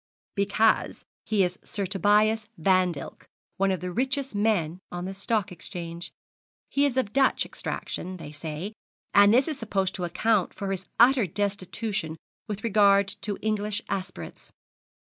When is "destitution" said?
11.27-12.17